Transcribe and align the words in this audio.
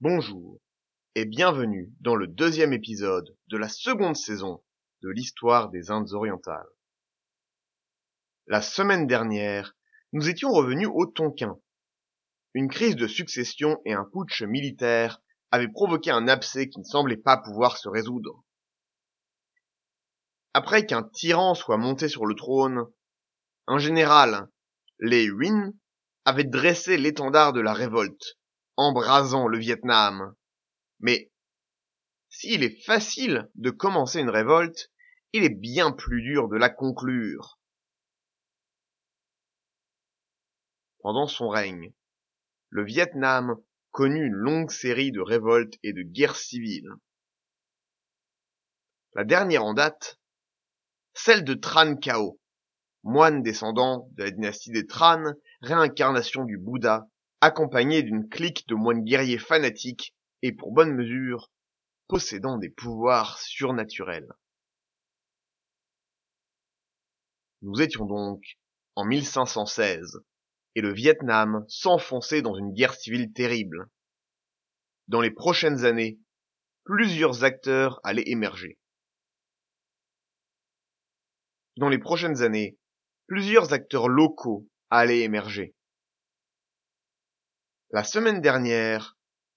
Bonjour 0.00 0.60
et 1.14 1.24
bienvenue 1.24 1.92
dans 2.00 2.16
le 2.16 2.26
deuxième 2.26 2.72
épisode 2.72 3.36
de 3.46 3.56
la 3.56 3.68
seconde 3.68 4.16
saison 4.16 4.62
de 5.02 5.10
l'histoire 5.10 5.70
des 5.70 5.92
Indes 5.92 6.12
orientales. 6.12 6.66
La 8.48 8.62
semaine 8.62 9.06
dernière, 9.06 9.76
nous 10.12 10.28
étions 10.28 10.50
revenus 10.50 10.88
au 10.92 11.06
Tonkin. 11.06 11.56
Une 12.54 12.68
crise 12.68 12.96
de 12.96 13.06
succession 13.06 13.80
et 13.84 13.92
un 13.92 14.04
putsch 14.04 14.42
militaire 14.42 15.22
avaient 15.50 15.68
provoqué 15.68 16.10
un 16.10 16.28
abcès 16.28 16.68
qui 16.68 16.78
ne 16.80 16.84
semblait 16.84 17.16
pas 17.16 17.36
pouvoir 17.36 17.78
se 17.78 17.88
résoudre. 17.88 18.44
Après 20.54 20.84
qu'un 20.84 21.02
tyran 21.02 21.54
soit 21.54 21.78
monté 21.78 22.08
sur 22.08 22.26
le 22.26 22.34
trône, 22.34 22.86
un 23.66 23.78
général, 23.78 24.48
Lê 24.98 25.24
Huynh, 25.24 25.72
avait 26.24 26.44
dressé 26.44 26.98
l'étendard 26.98 27.52
de 27.52 27.60
la 27.60 27.72
révolte 27.72 28.38
embrasant 28.76 29.48
le 29.48 29.58
Vietnam. 29.58 30.34
Mais 31.00 31.30
s'il 32.28 32.62
est 32.62 32.82
facile 32.84 33.50
de 33.54 33.70
commencer 33.70 34.20
une 34.20 34.30
révolte, 34.30 34.90
il 35.32 35.44
est 35.44 35.54
bien 35.54 35.92
plus 35.92 36.22
dur 36.22 36.48
de 36.48 36.56
la 36.56 36.70
conclure. 36.70 37.58
Pendant 41.00 41.26
son 41.26 41.48
règne, 41.48 41.92
le 42.72 42.84
Vietnam 42.84 43.56
connut 43.90 44.26
une 44.26 44.32
longue 44.32 44.70
série 44.70 45.12
de 45.12 45.20
révoltes 45.20 45.74
et 45.82 45.92
de 45.92 46.00
guerres 46.00 46.36
civiles. 46.36 46.88
La 49.12 49.24
dernière 49.24 49.62
en 49.62 49.74
date, 49.74 50.18
celle 51.12 51.44
de 51.44 51.52
Tran 51.52 51.96
Cao, 51.96 52.40
moine 53.02 53.42
descendant 53.42 54.08
de 54.12 54.24
la 54.24 54.30
dynastie 54.30 54.70
des 54.70 54.86
Tran, 54.86 55.22
réincarnation 55.60 56.44
du 56.44 56.56
Bouddha 56.56 57.06
accompagné 57.42 58.02
d'une 58.02 58.26
clique 58.26 58.66
de 58.68 58.74
moines 58.74 59.04
guerriers 59.04 59.38
fanatiques 59.38 60.14
et 60.40 60.52
pour 60.52 60.72
bonne 60.72 60.94
mesure 60.94 61.50
possédant 62.08 62.56
des 62.56 62.70
pouvoirs 62.70 63.38
surnaturels. 63.38 64.32
Nous 67.60 67.82
étions 67.82 68.06
donc 68.06 68.42
en 68.96 69.04
1516 69.04 70.22
et 70.74 70.80
le 70.80 70.92
Vietnam 70.92 71.64
s'enfonçait 71.68 72.42
dans 72.42 72.54
une 72.54 72.72
guerre 72.72 72.94
civile 72.94 73.32
terrible. 73.32 73.88
Dans 75.08 75.20
les 75.20 75.30
prochaines 75.30 75.84
années, 75.84 76.18
plusieurs 76.84 77.44
acteurs 77.44 78.00
allaient 78.04 78.24
émerger. 78.26 78.78
Dans 81.76 81.88
les 81.88 81.98
prochaines 81.98 82.42
années, 82.42 82.78
plusieurs 83.26 83.72
acteurs 83.72 84.08
locaux 84.08 84.68
allaient 84.90 85.20
émerger. 85.20 85.74
La 87.90 88.04
semaine 88.04 88.40
dernière, 88.40 89.16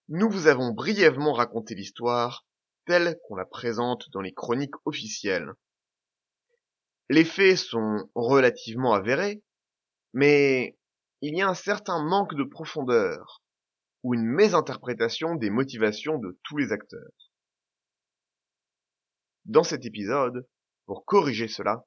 nous 0.09 0.29
vous 0.29 0.47
avons 0.47 0.71
brièvement 0.71 1.33
raconté 1.33 1.75
l'histoire 1.75 2.45
telle 2.85 3.17
qu'on 3.23 3.35
la 3.35 3.45
présente 3.45 4.09
dans 4.11 4.21
les 4.21 4.33
chroniques 4.33 4.75
officielles. 4.85 5.53
Les 7.09 7.25
faits 7.25 7.57
sont 7.57 8.09
relativement 8.13 8.93
avérés, 8.93 9.43
mais 10.13 10.77
il 11.27 11.35
y 11.35 11.41
a 11.41 11.49
un 11.49 11.55
certain 11.55 12.03
manque 12.03 12.35
de 12.35 12.43
profondeur 12.43 13.41
ou 14.03 14.13
une 14.13 14.25
mésinterprétation 14.25 15.33
des 15.33 15.49
motivations 15.49 16.19
de 16.19 16.39
tous 16.43 16.57
les 16.57 16.71
acteurs. 16.71 17.31
Dans 19.45 19.63
cet 19.63 19.85
épisode, 19.85 20.47
pour 20.85 21.03
corriger 21.03 21.47
cela, 21.47 21.83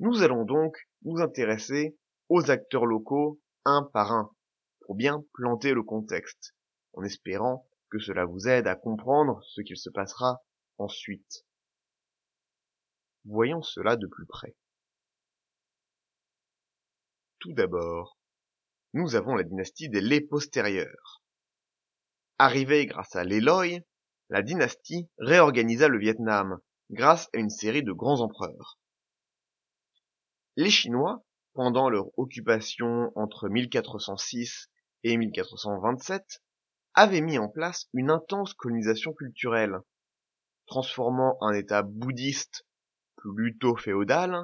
nous 0.00 0.22
allons 0.22 0.44
donc 0.44 0.76
nous 1.02 1.20
intéresser 1.20 1.96
aux 2.28 2.50
acteurs 2.50 2.86
locaux 2.86 3.40
un 3.64 3.88
par 3.92 4.10
un 4.10 4.34
pour 4.80 4.96
bien 4.96 5.24
planter 5.32 5.74
le 5.74 5.84
contexte, 5.84 6.56
en 6.94 7.04
espérant 7.04 7.68
que 7.88 8.00
cela 8.00 8.24
vous 8.24 8.48
aide 8.48 8.66
à 8.66 8.74
comprendre 8.74 9.40
ce 9.44 9.60
qu'il 9.60 9.76
se 9.76 9.90
passera 9.90 10.42
ensuite. 10.78 11.46
Voyons 13.26 13.62
cela 13.62 13.94
de 13.94 14.08
plus 14.08 14.26
près. 14.26 14.56
Tout 17.38 17.52
d'abord, 17.52 18.18
nous 18.94 19.14
avons 19.14 19.34
la 19.34 19.42
dynastie 19.42 19.88
des 19.88 20.02
Lé 20.02 20.20
postérieurs. 20.20 21.22
Arrivée 22.38 22.84
grâce 22.84 23.16
à 23.16 23.24
Loi, 23.24 23.80
la 24.28 24.42
dynastie 24.42 25.08
réorganisa 25.18 25.88
le 25.88 25.98
Vietnam 25.98 26.58
grâce 26.90 27.30
à 27.32 27.38
une 27.38 27.48
série 27.48 27.82
de 27.82 27.92
grands 27.92 28.20
empereurs. 28.20 28.78
Les 30.56 30.68
Chinois, 30.68 31.24
pendant 31.54 31.88
leur 31.88 32.06
occupation 32.18 33.10
entre 33.14 33.48
1406 33.48 34.68
et 35.04 35.16
1427 35.16 36.42
avait 36.92 37.22
mis 37.22 37.38
en 37.38 37.48
place 37.48 37.88
une 37.94 38.10
intense 38.10 38.52
colonisation 38.52 39.14
culturelle, 39.14 39.78
transformant 40.66 41.38
un 41.40 41.54
État 41.54 41.82
bouddhiste 41.82 42.66
plutôt 43.16 43.74
féodal 43.76 44.42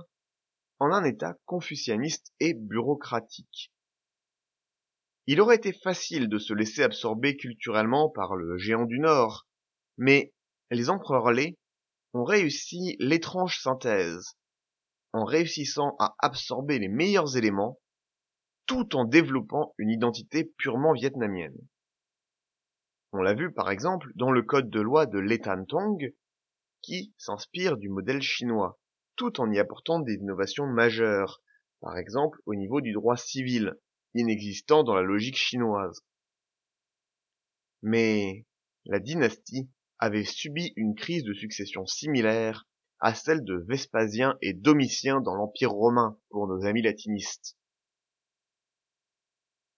en 0.78 0.90
un 0.92 1.04
État 1.04 1.34
confucianiste 1.44 2.32
et 2.40 2.54
bureaucratique. 2.54 3.72
Il 5.30 5.42
aurait 5.42 5.56
été 5.56 5.74
facile 5.74 6.30
de 6.30 6.38
se 6.38 6.54
laisser 6.54 6.82
absorber 6.82 7.36
culturellement 7.36 8.08
par 8.08 8.34
le 8.34 8.56
géant 8.56 8.86
du 8.86 8.98
Nord, 8.98 9.46
mais 9.98 10.32
les 10.70 10.88
empereurs 10.88 11.32
lais 11.32 11.58
ont 12.14 12.24
réussi 12.24 12.96
l'étrange 12.98 13.60
synthèse, 13.60 14.38
en 15.12 15.26
réussissant 15.26 15.96
à 15.98 16.16
absorber 16.20 16.78
les 16.78 16.88
meilleurs 16.88 17.36
éléments 17.36 17.78
tout 18.64 18.96
en 18.96 19.04
développant 19.04 19.74
une 19.76 19.90
identité 19.90 20.50
purement 20.56 20.94
vietnamienne. 20.94 21.58
On 23.12 23.20
l'a 23.20 23.34
vu 23.34 23.52
par 23.52 23.70
exemple 23.70 24.10
dans 24.14 24.30
le 24.30 24.40
code 24.40 24.70
de 24.70 24.80
loi 24.80 25.04
de 25.04 25.18
l'Etan 25.18 25.62
Tong, 25.66 26.10
qui 26.80 27.12
s'inspire 27.18 27.76
du 27.76 27.90
modèle 27.90 28.22
chinois, 28.22 28.80
tout 29.16 29.42
en 29.42 29.52
y 29.52 29.58
apportant 29.58 29.98
des 29.98 30.14
innovations 30.14 30.66
majeures, 30.66 31.42
par 31.82 31.98
exemple 31.98 32.40
au 32.46 32.54
niveau 32.54 32.80
du 32.80 32.92
droit 32.92 33.18
civil, 33.18 33.76
inexistant 34.14 34.84
dans 34.84 34.94
la 34.94 35.02
logique 35.02 35.36
chinoise. 35.36 36.04
Mais 37.82 38.46
la 38.86 38.98
dynastie 38.98 39.70
avait 39.98 40.24
subi 40.24 40.72
une 40.76 40.94
crise 40.94 41.24
de 41.24 41.34
succession 41.34 41.86
similaire 41.86 42.66
à 43.00 43.14
celle 43.14 43.44
de 43.44 43.64
Vespasien 43.68 44.36
et 44.42 44.52
Domitien 44.52 45.20
dans 45.20 45.34
l'Empire 45.34 45.70
romain 45.70 46.18
pour 46.30 46.48
nos 46.48 46.64
amis 46.64 46.82
latinistes. 46.82 47.56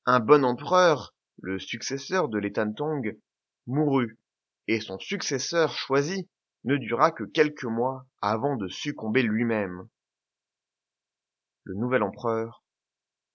Un 0.06 0.20
bon 0.20 0.44
empereur, 0.44 1.14
le 1.42 1.58
successeur 1.58 2.28
de 2.28 2.40
Tong, 2.74 3.18
mourut, 3.66 4.18
et 4.66 4.80
son 4.80 4.98
successeur 4.98 5.72
choisi 5.72 6.28
ne 6.64 6.76
dura 6.76 7.10
que 7.10 7.24
quelques 7.24 7.64
mois 7.64 8.06
avant 8.20 8.56
de 8.56 8.68
succomber 8.68 9.22
lui-même. 9.22 9.88
Le 11.64 11.74
nouvel 11.74 12.02
empereur 12.02 12.59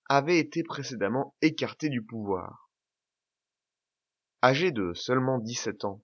avait 0.07 0.39
été 0.39 0.63
précédemment 0.63 1.35
écarté 1.41 1.89
du 1.89 2.03
pouvoir. 2.03 2.69
Âgé 4.43 4.71
de 4.71 4.93
seulement 4.93 5.39
17 5.39 5.85
ans, 5.85 6.03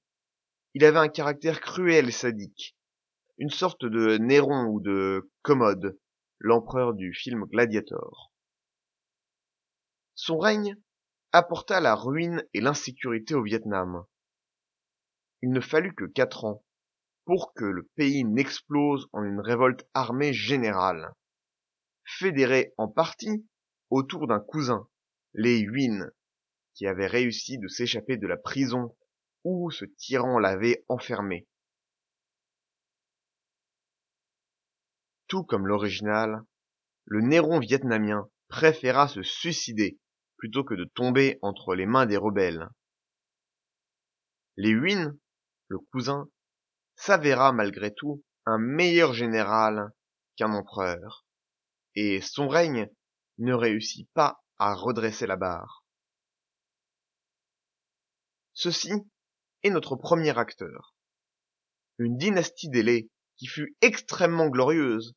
il 0.74 0.86
avait 0.86 1.00
un 1.00 1.10
caractère 1.10 1.62
cruel 1.62 2.10
et 2.10 2.12
sadique, 2.12 2.78
une 3.38 3.50
sorte 3.50 3.86
de 3.86 4.18
Néron 4.18 4.66
ou 4.66 4.80
de 4.80 5.32
Commode, 5.42 6.00
l'empereur 6.40 6.94
du 6.94 7.14
film 7.14 7.46
Gladiator. 7.46 8.32
Son 10.16 10.38
règne 10.40 10.76
apporta 11.32 11.80
la 11.80 11.96
ruine 11.96 12.44
et 12.54 12.62
l'insécurité 12.62 13.36
au 13.36 13.44
Vietnam. 13.44 14.06
Il 15.42 15.52
ne 15.52 15.62
fallut 15.62 15.96
que 15.96 16.06
quatre 16.06 16.46
ans 16.46 16.64
pour 17.26 17.54
que 17.54 17.66
le 17.66 17.84
pays 17.96 18.24
n'explose 18.24 19.08
en 19.14 19.24
une 19.24 19.40
révolte 19.40 19.88
armée 19.94 20.34
générale, 20.34 21.14
fédérée 22.04 22.74
en 22.78 22.88
partie 22.88 23.48
autour 23.92 24.26
d'un 24.28 24.40
cousin, 24.40 24.88
les 25.34 25.60
Huynh, 25.60 26.10
qui 26.74 26.88
avait 26.88 27.08
réussi 27.08 27.58
de 27.58 27.68
s'échapper 27.68 28.18
de 28.18 28.26
la 28.26 28.38
prison 28.38 28.96
où 29.44 29.70
ce 29.70 29.86
tyran 29.86 30.40
l'avait 30.40 30.86
enfermé. 30.88 31.48
Tout 35.28 35.44
comme 35.44 35.68
l'original, 35.68 36.44
le 37.06 37.22
Néron 37.22 37.60
vietnamien 37.60 38.30
préféra 38.48 39.08
se 39.08 39.24
suicider 39.24 40.00
plutôt 40.38 40.64
que 40.64 40.74
de 40.74 40.86
tomber 40.86 41.38
entre 41.42 41.76
les 41.76 41.86
mains 41.86 42.06
des 42.06 42.18
rebelles. 42.18 42.70
Les 44.58 44.72
Huynh, 44.72 45.18
le 45.68 45.80
cousin, 45.80 46.30
s'avéra 46.96 47.52
malgré 47.52 47.94
tout 47.94 48.24
un 48.46 48.58
meilleur 48.58 49.14
général 49.14 49.92
qu'un 50.36 50.54
empereur, 50.54 51.26
et 51.96 52.22
son 52.22 52.48
règne 52.48 52.90
ne 53.42 53.54
réussit 53.54 54.08
pas 54.14 54.44
à 54.60 54.76
redresser 54.76 55.26
la 55.26 55.36
barre. 55.36 55.84
Ceci 58.54 58.92
est 59.64 59.72
notre 59.72 59.96
premier 59.96 60.38
acteur. 60.38 60.96
Une 61.98 62.18
dynastie 62.18 62.70
des 62.70 63.10
qui 63.38 63.48
fut 63.48 63.76
extrêmement 63.82 64.48
glorieuse, 64.48 65.16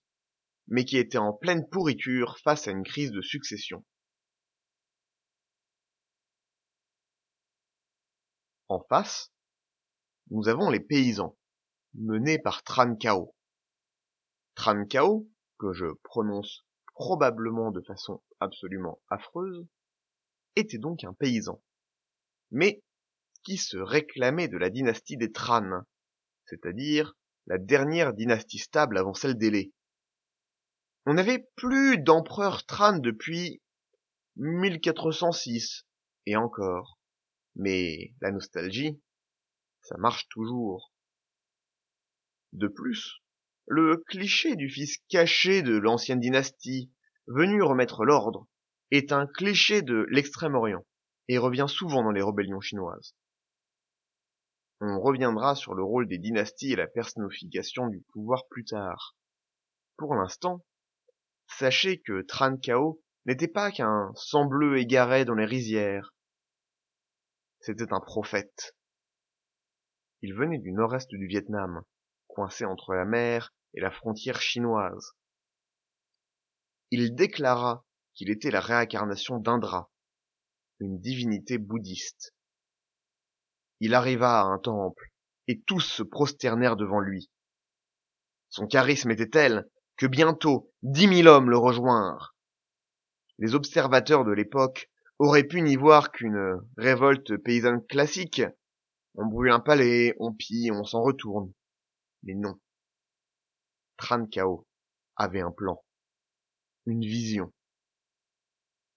mais 0.69 0.87
qui 0.87 0.97
était 0.97 1.19
en 1.19 1.35
pleine 1.35 1.69
pourriture 1.69 2.39
face 2.39 2.67
à 2.67 2.71
une 2.71 2.85
crise 2.85 3.11
de 3.11 3.21
succession. 3.21 3.85
En 8.69 8.81
face, 8.89 9.31
nous 10.31 10.49
avons 10.49 10.71
les 10.71 10.81
paysans, 10.81 11.37
menés 11.93 12.39
par 12.39 12.63
Trankao. 12.63 13.37
Trankao, 14.55 15.29
que 15.59 15.75
je 15.75 15.93
prononce 16.03 16.65
probablement 16.95 17.71
de 17.71 17.81
façon 17.83 18.23
absolument 18.41 19.01
affreuse, 19.09 19.67
était 20.57 20.79
donc 20.79 21.05
un 21.05 21.13
paysan, 21.13 21.63
mais 22.51 22.83
qui 23.43 23.57
se 23.59 23.77
réclamait 23.77 24.49
de 24.49 24.57
la 24.57 24.71
dynastie 24.71 25.17
des 25.17 25.33
Tran, 25.33 25.83
c'est-à-dire 26.47 27.15
la 27.47 27.59
dernière 27.59 28.15
dynastie 28.15 28.59
stable 28.59 28.97
avant 28.97 29.15
celle 29.15 29.37
des 29.37 29.73
On 31.07 31.15
n'avait 31.15 31.47
plus 31.57 31.99
d'empereur 31.99 32.65
Tran 32.65 32.99
depuis 32.99 33.61
1406, 34.37 35.87
et 36.27 36.37
encore. 36.37 36.99
Mais 37.57 38.15
la 38.21 38.31
nostalgie, 38.31 39.01
ça 39.83 39.97
marche 39.99 40.29
toujours. 40.29 40.93
De 42.53 42.69
plus, 42.69 43.24
le 43.67 43.97
cliché 44.09 44.57
du 44.57 44.69
fils 44.69 44.99
caché 45.09 45.63
de 45.63 45.77
l'ancienne 45.77 46.21
dynastie, 46.21 46.93
venu 47.27 47.63
remettre 47.63 48.05
l'ordre, 48.05 48.47
est 48.91 49.13
un 49.13 49.27
cliché 49.27 49.83
de 49.83 50.07
l'extrême-orient, 50.11 50.85
et 51.29 51.39
revient 51.39 51.67
souvent 51.69 52.03
dans 52.03 52.11
les 52.11 52.23
rébellions 52.23 52.61
chinoises. 52.61 53.15
On 54.81 55.01
reviendra 55.01 55.55
sur 55.55 55.75
le 55.75 55.83
rôle 55.83 56.09
des 56.09 56.19
dynasties 56.19 56.73
et 56.73 56.77
la 56.77 56.87
personnification 56.87 57.89
du 57.89 58.03
pouvoir 58.13 58.47
plus 58.49 58.65
tard. 58.65 59.17
Pour 59.97 60.15
l'instant, 60.15 60.65
sachez 61.47 62.03
que 62.03 62.23
Tran 62.23 62.57
Kao 62.59 63.01
n'était 63.25 63.49
pas 63.49 63.71
qu'un 63.71 64.13
sang 64.15 64.45
bleu 64.45 64.79
égaré 64.79 65.25
dans 65.25 65.35
les 65.35 65.47
rizières. 65.47 66.15
C'était 67.61 67.93
un 67.95 68.01
prophète. 68.01 68.77
Il 70.21 70.35
venait 70.35 70.59
du 70.59 70.73
nord-est 70.73 71.09
du 71.09 71.27
Vietnam, 71.27 71.83
coincé 72.35 72.65
entre 72.65 72.95
la 72.95 73.05
mer 73.05 73.55
et 73.75 73.81
la 73.81 73.91
frontière 73.91 74.41
chinoise. 74.41 75.15
Il 76.91 77.15
déclara 77.15 77.85
qu'il 78.15 78.31
était 78.31 78.51
la 78.51 78.61
réincarnation 78.61 79.39
d'Indra, 79.39 79.91
une 80.81 80.99
divinité 80.99 81.59
bouddhiste. 81.59 82.35
Il 83.81 83.95
arriva 83.95 84.41
à 84.41 84.45
un 84.45 84.59
temple, 84.59 85.13
et 85.49 85.61
tous 85.63 85.81
se 85.81 86.03
prosternèrent 86.03 86.77
devant 86.77 87.01
lui. 87.01 87.31
Son 88.49 88.67
charisme 88.67 89.11
était 89.11 89.31
tel 89.31 89.69
que 89.97 90.07
bientôt 90.07 90.73
dix 90.83 91.09
mille 91.09 91.29
hommes 91.29 91.51
le 91.51 91.59
rejoignirent. 91.59 92.37
Les 93.39 93.55
observateurs 93.55 94.25
de 94.25 94.33
l'époque 94.33 94.91
auraient 95.19 95.45
pu 95.45 95.63
n'y 95.63 95.77
voir 95.77 96.13
qu'une 96.13 96.61
révolte 96.77 97.37
paysanne 97.39 97.85
classique. 97.87 98.43
On 99.17 99.27
brûle 99.27 99.51
un 99.51 99.61
palais, 99.61 100.15
on 100.19 100.33
pille, 100.33 100.71
on 100.71 100.85
s'en 100.85 101.03
retourne. 101.03 101.53
Mais 102.25 102.35
non. 102.35 102.61
Trankao 103.97 104.67
avait 105.17 105.41
un 105.41 105.53
plan, 105.53 105.85
une 106.87 107.03
vision. 107.03 107.53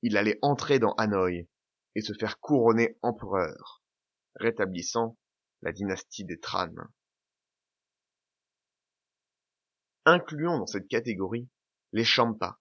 Il 0.02 0.18
allait 0.18 0.40
entrer 0.42 0.80
dans 0.80 0.94
Hanoï 0.94 1.48
et 1.96 2.02
se 2.02 2.14
faire 2.14 2.40
couronner 2.40 2.98
empereur 3.02 3.84
rétablissant 4.36 5.18
la 5.62 5.72
dynastie 5.72 6.26
des 6.26 6.40
Tran. 6.40 6.74
Incluons 10.06 10.60
dans 10.60 10.68
cette 10.68 10.88
catégorie 10.88 11.50
les 11.92 12.04
Champa, 12.04 12.60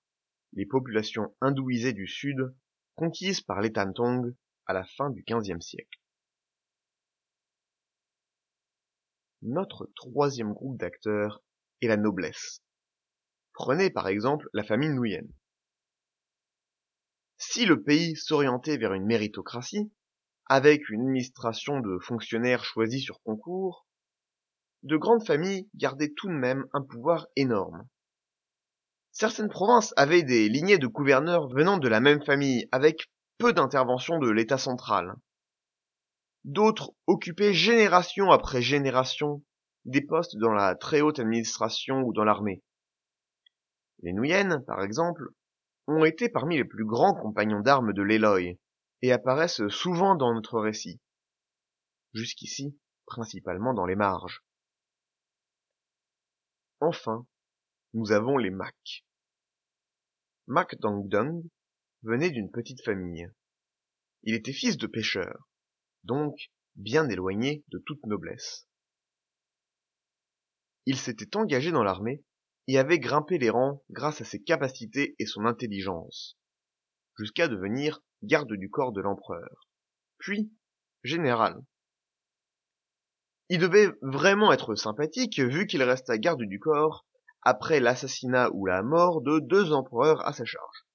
les 0.52 0.66
populations 0.66 1.34
hindouisées 1.40 1.92
du 1.92 2.06
sud 2.06 2.54
conquises 2.94 3.40
par 3.40 3.60
les 3.60 3.72
Tantong 3.72 4.34
à 4.66 4.72
la 4.72 4.84
fin 4.84 5.10
du 5.10 5.22
XVe 5.22 5.60
siècle. 5.60 6.00
Notre 9.48 9.88
troisième 9.94 10.54
groupe 10.54 10.76
d'acteurs 10.76 11.40
est 11.80 11.86
la 11.86 11.96
noblesse. 11.96 12.64
Prenez 13.52 13.90
par 13.90 14.08
exemple 14.08 14.48
la 14.52 14.64
famille 14.64 14.88
Nguyen. 14.88 15.24
Si 17.38 17.64
le 17.64 17.80
pays 17.80 18.16
s'orientait 18.16 18.76
vers 18.76 18.92
une 18.92 19.06
méritocratie, 19.06 19.92
avec 20.46 20.88
une 20.88 21.02
administration 21.02 21.78
de 21.78 21.96
fonctionnaires 22.00 22.64
choisis 22.64 23.04
sur 23.04 23.22
concours, 23.22 23.86
de 24.82 24.96
grandes 24.96 25.24
familles 25.24 25.70
gardaient 25.76 26.12
tout 26.16 26.26
de 26.26 26.32
même 26.32 26.66
un 26.72 26.82
pouvoir 26.82 27.28
énorme. 27.36 27.86
Certaines 29.12 29.48
provinces 29.48 29.94
avaient 29.96 30.24
des 30.24 30.48
lignées 30.48 30.78
de 30.78 30.88
gouverneurs 30.88 31.46
venant 31.50 31.78
de 31.78 31.88
la 31.88 32.00
même 32.00 32.24
famille, 32.24 32.68
avec 32.72 33.12
peu 33.38 33.52
d'intervention 33.52 34.18
de 34.18 34.28
l'État 34.28 34.58
central. 34.58 35.14
D'autres 36.46 36.94
occupaient 37.08 37.52
génération 37.52 38.30
après 38.30 38.62
génération 38.62 39.42
des 39.84 40.00
postes 40.00 40.36
dans 40.36 40.52
la 40.52 40.76
très 40.76 41.00
haute 41.00 41.18
administration 41.18 42.02
ou 42.02 42.12
dans 42.12 42.22
l'armée. 42.24 42.62
Les 44.02 44.12
Nuyennes, 44.12 44.64
par 44.64 44.82
exemple, 44.82 45.28
ont 45.88 46.04
été 46.04 46.28
parmi 46.28 46.56
les 46.56 46.64
plus 46.64 46.84
grands 46.84 47.14
compagnons 47.14 47.60
d'armes 47.60 47.92
de 47.92 48.02
l'Eloy, 48.02 48.60
et 49.02 49.12
apparaissent 49.12 49.66
souvent 49.68 50.14
dans 50.14 50.32
notre 50.34 50.60
récit. 50.60 51.00
Jusqu'ici, 52.14 52.78
principalement 53.06 53.74
dans 53.74 53.84
les 53.84 53.96
marges. 53.96 54.44
Enfin, 56.80 57.26
nous 57.92 58.12
avons 58.12 58.38
les 58.38 58.50
Mac. 58.50 59.04
Mac 60.46 60.76
Dong 60.78 61.44
venait 62.02 62.30
d'une 62.30 62.50
petite 62.50 62.84
famille. 62.84 63.28
Il 64.22 64.34
était 64.34 64.52
fils 64.52 64.76
de 64.76 64.86
pêcheur, 64.86 65.45
donc 66.06 66.50
bien 66.76 67.08
éloigné 67.08 67.64
de 67.68 67.78
toute 67.78 68.04
noblesse. 68.06 68.66
Il 70.86 70.96
s'était 70.96 71.36
engagé 71.36 71.72
dans 71.72 71.82
l'armée 71.82 72.24
et 72.68 72.78
avait 72.78 72.98
grimpé 72.98 73.38
les 73.38 73.50
rangs 73.50 73.82
grâce 73.90 74.20
à 74.20 74.24
ses 74.24 74.42
capacités 74.42 75.16
et 75.18 75.26
son 75.26 75.44
intelligence, 75.44 76.38
jusqu'à 77.18 77.48
devenir 77.48 78.00
garde 78.22 78.52
du 78.52 78.70
corps 78.70 78.92
de 78.92 79.00
l'empereur, 79.00 79.68
puis 80.18 80.52
général. 81.02 81.62
Il 83.48 83.58
devait 83.60 83.92
vraiment 84.02 84.52
être 84.52 84.74
sympathique 84.74 85.38
vu 85.38 85.66
qu'il 85.66 85.82
resta 85.82 86.18
garde 86.18 86.42
du 86.42 86.58
corps 86.58 87.06
après 87.42 87.78
l'assassinat 87.78 88.50
ou 88.52 88.66
la 88.66 88.82
mort 88.82 89.22
de 89.22 89.38
deux 89.38 89.72
empereurs 89.72 90.26
à 90.26 90.32
sa 90.32 90.44
charge. 90.44 90.86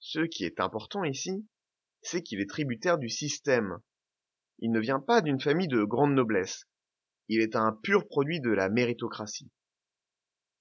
Ce 0.00 0.20
qui 0.20 0.44
est 0.44 0.60
important 0.60 1.04
ici, 1.04 1.46
c'est 2.02 2.22
qu'il 2.22 2.40
est 2.40 2.48
tributaire 2.48 2.98
du 2.98 3.08
système. 3.08 3.78
Il 4.58 4.70
ne 4.70 4.80
vient 4.80 5.00
pas 5.00 5.20
d'une 5.20 5.40
famille 5.40 5.68
de 5.68 5.84
grande 5.84 6.14
noblesse. 6.14 6.64
Il 7.28 7.40
est 7.40 7.56
un 7.56 7.72
pur 7.72 8.06
produit 8.08 8.40
de 8.40 8.50
la 8.50 8.68
méritocratie. 8.68 9.50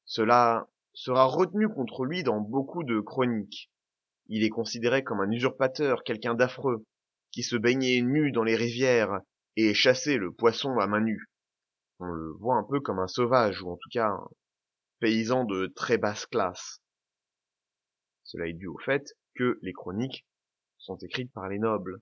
Cela 0.05 0.69
sera 0.93 1.25
retenu 1.25 1.69
contre 1.69 2.05
lui 2.05 2.23
dans 2.23 2.39
beaucoup 2.39 2.83
de 2.83 2.99
chroniques. 2.99 3.71
Il 4.27 4.43
est 4.43 4.49
considéré 4.49 5.03
comme 5.03 5.21
un 5.21 5.31
usurpateur, 5.31 6.03
quelqu'un 6.03 6.33
d'affreux, 6.33 6.85
qui 7.31 7.43
se 7.43 7.55
baignait 7.55 8.01
nu 8.01 8.31
dans 8.31 8.43
les 8.43 8.55
rivières 8.55 9.21
et 9.55 9.73
chassait 9.73 10.17
le 10.17 10.33
poisson 10.33 10.77
à 10.79 10.87
main 10.87 11.01
nue. 11.01 11.29
On 11.99 12.07
le 12.07 12.33
voit 12.33 12.55
un 12.55 12.63
peu 12.63 12.79
comme 12.79 12.99
un 12.99 13.07
sauvage, 13.07 13.61
ou 13.61 13.71
en 13.71 13.77
tout 13.77 13.89
cas 13.91 14.07
un 14.07 14.27
paysan 14.99 15.45
de 15.45 15.67
très 15.67 15.97
basse 15.97 16.25
classe. 16.25 16.81
Cela 18.23 18.47
est 18.47 18.53
dû 18.53 18.67
au 18.67 18.77
fait 18.77 19.17
que 19.35 19.57
les 19.61 19.73
chroniques 19.73 20.25
sont 20.77 20.97
écrites 20.97 21.31
par 21.33 21.49
les 21.49 21.59
nobles. 21.59 22.01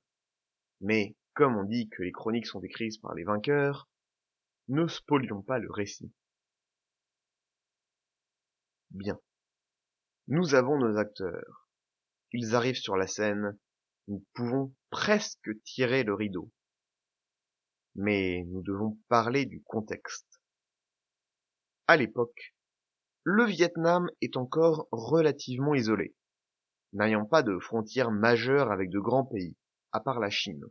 Mais, 0.82 1.16
comme 1.34 1.56
on 1.58 1.64
dit 1.64 1.90
que 1.90 2.04
les 2.04 2.12
chroniques 2.12 2.48
sont 2.48 2.62
écrites 2.62 3.02
par 3.02 3.14
les 3.16 3.24
vainqueurs, 3.24 3.90
ne 4.68 4.88
spolions 4.88 5.42
pas 5.42 5.60
le 5.60 5.72
récit. 5.72 6.12
Bien. 8.92 9.20
Nous 10.28 10.56
avons 10.56 10.78
nos 10.78 10.98
acteurs. 10.98 11.70
Ils 12.32 12.56
arrivent 12.56 12.76
sur 12.76 12.98
la 12.98 13.08
scène, 13.08 13.58
nous 14.08 14.26
pouvons 14.34 14.74
presque 14.90 15.50
tirer 15.64 16.04
le 16.04 16.14
rideau. 16.14 16.52
Mais 17.96 18.44
nous 18.48 18.62
devons 18.62 19.00
parler 19.08 19.46
du 19.46 19.62
contexte. 19.64 20.42
À 21.88 21.98
l'époque, 21.98 22.56
le 23.24 23.46
Vietnam 23.46 24.10
est 24.22 24.38
encore 24.38 24.88
relativement 24.92 25.76
isolé, 25.76 26.16
n'ayant 26.96 27.26
pas 27.26 27.44
de 27.44 27.60
frontières 27.60 28.12
majeures 28.12 28.72
avec 28.72 28.90
de 28.90 29.00
grands 29.00 29.26
pays, 29.26 29.56
à 29.92 30.00
part 30.00 30.20
la 30.20 30.30
Chine. 30.30 30.66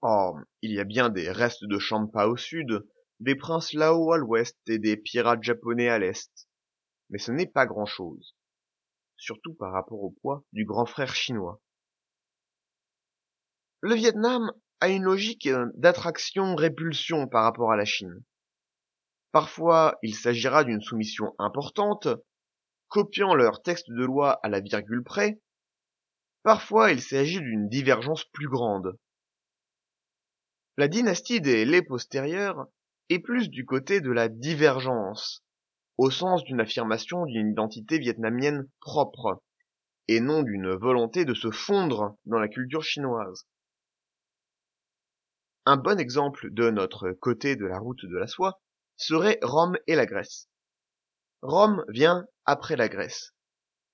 Or, 0.00 0.38
il 0.62 0.72
y 0.72 0.80
a 0.80 0.84
bien 0.84 1.10
des 1.10 1.30
restes 1.30 1.64
de 1.64 1.78
Champa 1.78 2.26
au 2.26 2.36
sud, 2.36 2.86
des 3.20 3.34
princes 3.34 3.74
Lao 3.74 4.12
à 4.12 4.18
l'ouest 4.18 4.56
et 4.68 4.78
des 4.78 4.96
pirates 4.96 5.42
japonais 5.42 5.88
à 5.88 5.98
l'est. 5.98 6.48
Mais 7.10 7.18
ce 7.18 7.32
n'est 7.32 7.46
pas 7.46 7.66
grand-chose 7.66 8.34
surtout 9.16 9.54
par 9.54 9.72
rapport 9.72 10.02
au 10.02 10.10
poids 10.22 10.44
du 10.52 10.64
grand 10.64 10.86
frère 10.86 11.14
chinois. 11.14 11.60
Le 13.80 13.94
Vietnam 13.94 14.52
a 14.80 14.88
une 14.88 15.04
logique 15.04 15.48
d'attraction-répulsion 15.74 17.28
par 17.28 17.44
rapport 17.44 17.72
à 17.72 17.76
la 17.76 17.84
Chine. 17.84 18.22
Parfois, 19.32 19.98
il 20.02 20.14
s'agira 20.14 20.64
d'une 20.64 20.80
soumission 20.80 21.34
importante, 21.38 22.08
copiant 22.88 23.34
leur 23.34 23.62
texte 23.62 23.90
de 23.90 24.04
loi 24.04 24.40
à 24.42 24.48
la 24.48 24.60
virgule 24.60 25.02
près. 25.02 25.40
Parfois, 26.42 26.92
il 26.92 27.02
s'agit 27.02 27.40
d'une 27.40 27.68
divergence 27.68 28.24
plus 28.24 28.48
grande. 28.48 28.98
La 30.76 30.88
dynastie 30.88 31.40
des 31.40 31.64
Lé 31.64 31.82
postérieurs 31.82 32.66
est 33.08 33.18
plus 33.18 33.48
du 33.48 33.64
côté 33.64 34.00
de 34.00 34.10
la 34.10 34.28
divergence, 34.28 35.44
au 35.96 36.10
sens 36.10 36.44
d'une 36.44 36.60
affirmation 36.60 37.24
d'une 37.24 37.50
identité 37.50 37.98
vietnamienne 37.98 38.68
propre, 38.80 39.42
et 40.08 40.20
non 40.20 40.42
d'une 40.42 40.74
volonté 40.74 41.24
de 41.24 41.34
se 41.34 41.50
fondre 41.50 42.16
dans 42.26 42.38
la 42.38 42.48
culture 42.48 42.82
chinoise. 42.82 43.46
Un 45.64 45.76
bon 45.76 45.98
exemple 45.98 46.48
de 46.52 46.70
notre 46.70 47.10
côté 47.10 47.56
de 47.56 47.66
la 47.66 47.78
route 47.78 48.04
de 48.04 48.16
la 48.16 48.28
soie 48.28 48.60
serait 48.96 49.38
Rome 49.42 49.76
et 49.86 49.96
la 49.96 50.06
Grèce. 50.06 50.48
Rome 51.42 51.84
vient 51.88 52.26
après 52.46 52.76
la 52.76 52.88
Grèce, 52.88 53.34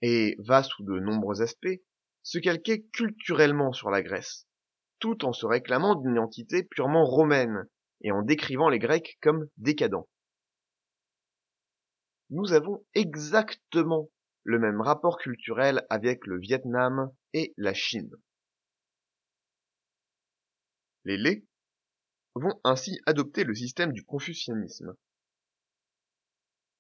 et 0.03 0.37
va 0.39 0.63
sous 0.63 0.85
de 0.85 0.99
nombreux 1.01 1.43
aspects 1.43 1.81
se 2.23 2.39
calquer 2.39 2.87
culturellement 2.93 3.73
sur 3.73 3.91
la 3.91 4.03
Grèce, 4.03 4.47
tout 4.99 5.25
en 5.25 5.33
se 5.33 5.47
réclamant 5.47 5.97
d'une 5.97 6.13
identité 6.13 6.63
purement 6.63 7.05
romaine 7.05 7.69
et 8.03 8.13
en 8.13 8.23
décrivant 8.23 8.69
les 8.69 8.79
Grecs 8.79 9.19
comme 9.21 9.49
décadents. 9.57 10.09
Nous 12.31 12.53
avons 12.53 12.85
exactement 12.95 14.09
le 14.45 14.59
même 14.59 14.81
rapport 14.81 15.19
culturel 15.19 15.87
avec 15.91 16.27
le 16.27 16.39
Vietnam 16.39 17.13
et 17.33 17.55
la 17.57 17.75
Chine. 17.75 18.11
Les 21.05 21.17
Lé 21.17 21.45
vont 22.35 22.61
ainsi 22.65 22.99
adopter 23.07 23.45
le 23.45 23.55
système 23.55 23.93
du 23.93 24.05
confucianisme. 24.05 24.95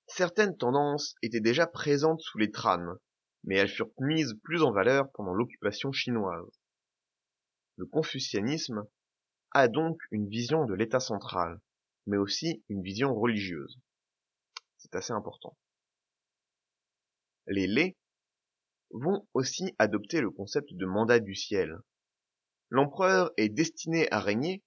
Certaines 0.06 0.56
tendances 0.56 1.14
étaient 1.22 1.40
déjà 1.40 1.66
présentes 1.66 2.20
sous 2.20 2.38
les 2.38 2.50
Tran, 2.50 2.96
mais 3.44 3.56
elles 3.56 3.68
furent 3.68 3.90
mises 3.98 4.34
plus 4.42 4.62
en 4.62 4.72
valeur 4.72 5.10
pendant 5.12 5.34
l'occupation 5.34 5.92
chinoise. 5.92 6.60
Le 7.76 7.86
confucianisme 7.86 8.84
a 9.52 9.68
donc 9.68 10.00
une 10.10 10.28
vision 10.28 10.66
de 10.66 10.74
l'État 10.74 11.00
central, 11.00 11.60
mais 12.06 12.16
aussi 12.16 12.62
une 12.68 12.82
vision 12.82 13.14
religieuse. 13.14 13.78
C'est 14.78 14.94
assez 14.94 15.12
important. 15.12 15.56
Les 17.46 17.66
Lé 17.66 17.96
vont 18.90 19.26
aussi 19.34 19.74
adopter 19.78 20.20
le 20.20 20.30
concept 20.30 20.74
de 20.74 20.86
mandat 20.86 21.20
du 21.20 21.34
ciel. 21.34 21.78
L'empereur 22.68 23.32
est 23.36 23.48
destiné 23.48 24.10
à 24.12 24.20
régner 24.20 24.62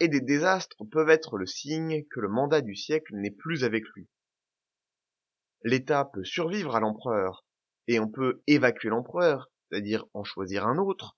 et 0.00 0.08
des 0.08 0.20
désastres 0.20 0.84
peuvent 0.90 1.10
être 1.10 1.36
le 1.38 1.46
signe 1.46 2.04
que 2.10 2.20
le 2.20 2.28
mandat 2.28 2.60
du 2.60 2.74
siècle 2.74 3.14
n'est 3.16 3.30
plus 3.30 3.64
avec 3.64 3.84
lui. 3.94 4.08
L'État 5.64 6.04
peut 6.04 6.24
survivre 6.24 6.76
à 6.76 6.80
l'empereur 6.80 7.44
et 7.86 7.98
on 7.98 8.08
peut 8.08 8.42
évacuer 8.46 8.90
l'empereur, 8.90 9.50
c'est-à-dire 9.70 10.04
en 10.14 10.24
choisir 10.24 10.66
un 10.66 10.78
autre, 10.78 11.16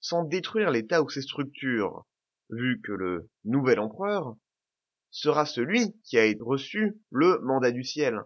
sans 0.00 0.24
détruire 0.24 0.70
l'État 0.70 1.02
ou 1.02 1.08
ses 1.08 1.22
structures, 1.22 2.04
vu 2.50 2.80
que 2.82 2.92
le 2.92 3.30
nouvel 3.44 3.78
empereur 3.78 4.36
sera 5.10 5.46
celui 5.46 5.98
qui 6.02 6.18
a 6.18 6.24
reçu 6.40 7.00
le 7.10 7.38
mandat 7.40 7.70
du 7.70 7.84
ciel. 7.84 8.20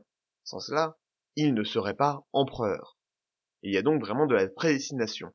Sans 0.44 0.60
cela, 0.60 0.96
il 1.36 1.54
ne 1.54 1.64
serait 1.64 1.94
pas 1.94 2.26
empereur. 2.32 2.98
Il 3.62 3.72
y 3.72 3.78
a 3.78 3.82
donc 3.82 4.00
vraiment 4.00 4.26
de 4.26 4.34
la 4.34 4.48
prédestination. 4.48 5.32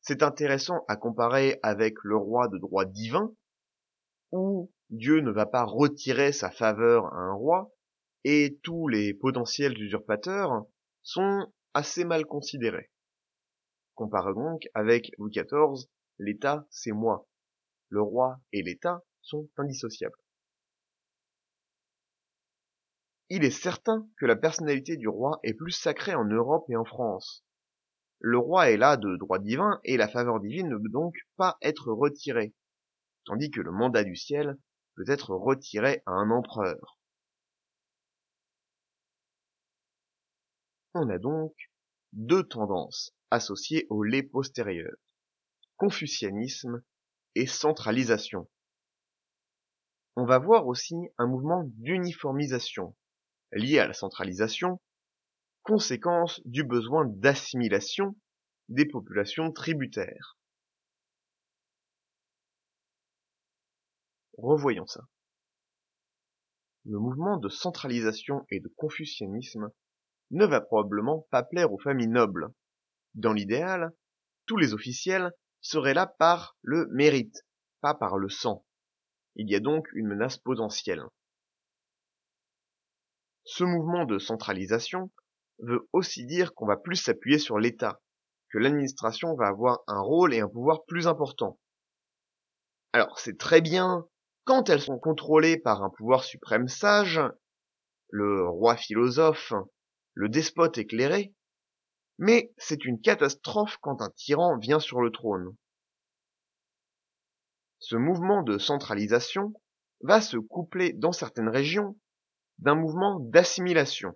C'est 0.00 0.22
intéressant 0.22 0.84
à 0.88 0.96
comparer 0.96 1.58
avec 1.62 1.94
le 2.02 2.16
roi 2.16 2.48
de 2.48 2.58
droit 2.58 2.84
divin, 2.84 3.34
où 4.32 4.72
Dieu 4.88 5.20
ne 5.20 5.30
va 5.30 5.46
pas 5.46 5.64
retirer 5.64 6.32
sa 6.32 6.50
faveur 6.50 7.06
à 7.06 7.18
un 7.18 7.34
roi, 7.34 7.70
et 8.24 8.58
tous 8.62 8.88
les 8.88 9.14
potentiels 9.14 9.80
usurpateurs 9.80 10.66
sont 11.02 11.52
assez 11.74 12.04
mal 12.04 12.26
considérés. 12.26 12.90
Compare 13.94 14.34
donc 14.34 14.68
avec 14.74 15.12
Louis 15.18 15.30
XIV, 15.30 15.88
l'État 16.18 16.66
c'est 16.70 16.92
moi. 16.92 17.28
Le 17.88 18.02
roi 18.02 18.40
et 18.52 18.62
l'État 18.62 19.02
sont 19.22 19.48
indissociables. 19.56 20.16
Il 23.28 23.44
est 23.44 23.50
certain 23.50 24.08
que 24.18 24.26
la 24.26 24.36
personnalité 24.36 24.96
du 24.96 25.06
roi 25.06 25.38
est 25.44 25.54
plus 25.54 25.72
sacrée 25.72 26.14
en 26.14 26.24
Europe 26.24 26.64
et 26.68 26.76
en 26.76 26.84
France. 26.84 27.44
Le 28.18 28.38
roi 28.38 28.70
est 28.70 28.76
là 28.76 28.96
de 28.96 29.16
droit 29.16 29.38
divin 29.38 29.80
et 29.84 29.96
la 29.96 30.08
faveur 30.08 30.40
divine 30.40 30.68
ne 30.68 30.76
peut 30.76 30.90
donc 30.90 31.14
pas 31.36 31.56
être 31.62 31.92
retirée, 31.92 32.54
tandis 33.24 33.50
que 33.50 33.60
le 33.60 33.70
mandat 33.70 34.04
du 34.04 34.16
ciel 34.16 34.58
peut 34.96 35.04
être 35.06 35.30
retiré 35.30 36.02
à 36.06 36.12
un 36.12 36.30
empereur. 36.30 36.99
On 40.94 41.08
a 41.08 41.18
donc 41.18 41.54
deux 42.12 42.42
tendances 42.42 43.14
associées 43.30 43.86
au 43.90 44.02
lait 44.02 44.24
postérieur, 44.24 44.92
confucianisme 45.76 46.82
et 47.36 47.46
centralisation. 47.46 48.50
On 50.16 50.24
va 50.24 50.38
voir 50.38 50.66
aussi 50.66 50.96
un 51.18 51.28
mouvement 51.28 51.62
d'uniformisation 51.76 52.96
lié 53.52 53.78
à 53.78 53.86
la 53.86 53.92
centralisation, 53.92 54.80
conséquence 55.62 56.40
du 56.44 56.64
besoin 56.64 57.04
d'assimilation 57.06 58.16
des 58.68 58.86
populations 58.86 59.52
tributaires. 59.52 60.36
Revoyons 64.36 64.86
ça. 64.86 65.02
Le 66.84 66.98
mouvement 66.98 67.36
de 67.36 67.48
centralisation 67.48 68.44
et 68.50 68.58
de 68.58 68.68
confucianisme 68.76 69.70
ne 70.30 70.46
va 70.46 70.60
probablement 70.60 71.26
pas 71.30 71.42
plaire 71.42 71.72
aux 71.72 71.78
familles 71.78 72.08
nobles. 72.08 72.48
Dans 73.14 73.32
l'idéal, 73.32 73.92
tous 74.46 74.56
les 74.56 74.74
officiels 74.74 75.32
seraient 75.60 75.94
là 75.94 76.06
par 76.06 76.56
le 76.62 76.86
mérite, 76.92 77.46
pas 77.80 77.94
par 77.94 78.16
le 78.16 78.28
sang. 78.28 78.64
Il 79.36 79.50
y 79.50 79.54
a 79.54 79.60
donc 79.60 79.86
une 79.92 80.08
menace 80.08 80.38
potentielle. 80.38 81.04
Ce 83.44 83.64
mouvement 83.64 84.04
de 84.04 84.18
centralisation 84.18 85.10
veut 85.58 85.88
aussi 85.92 86.26
dire 86.26 86.54
qu'on 86.54 86.66
va 86.66 86.76
plus 86.76 86.96
s'appuyer 86.96 87.38
sur 87.38 87.58
l'État, 87.58 88.00
que 88.50 88.58
l'administration 88.58 89.34
va 89.34 89.48
avoir 89.48 89.80
un 89.86 90.00
rôle 90.00 90.34
et 90.34 90.40
un 90.40 90.48
pouvoir 90.48 90.84
plus 90.84 91.06
important. 91.06 91.58
Alors 92.92 93.18
c'est 93.18 93.38
très 93.38 93.60
bien 93.60 94.06
quand 94.44 94.68
elles 94.68 94.80
sont 94.80 94.98
contrôlées 94.98 95.58
par 95.58 95.82
un 95.82 95.90
pouvoir 95.90 96.24
suprême 96.24 96.68
sage, 96.68 97.20
le 98.08 98.48
roi 98.48 98.76
philosophe, 98.76 99.52
le 100.14 100.28
despote 100.28 100.78
éclairé, 100.78 101.34
mais 102.18 102.52
c'est 102.58 102.84
une 102.84 103.00
catastrophe 103.00 103.78
quand 103.80 104.02
un 104.02 104.10
tyran 104.10 104.58
vient 104.58 104.80
sur 104.80 105.00
le 105.00 105.10
trône. 105.10 105.56
Ce 107.78 107.96
mouvement 107.96 108.42
de 108.42 108.58
centralisation 108.58 109.54
va 110.02 110.20
se 110.20 110.36
coupler 110.36 110.92
dans 110.92 111.12
certaines 111.12 111.48
régions 111.48 111.98
d'un 112.58 112.74
mouvement 112.74 113.20
d'assimilation. 113.20 114.14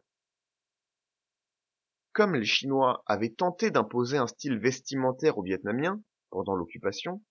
Comme 2.13 2.35
les 2.35 2.45
Chinois 2.45 3.03
avaient 3.07 3.33
tenté 3.33 3.71
d'imposer 3.71 4.19
un 4.19 4.27
style 4.27 4.59
vestimentaire 4.59 5.39
aux 5.39 5.43
Vietnamiens 5.43 6.03
pendant 6.31 6.55
l'occupation, 6.55 7.23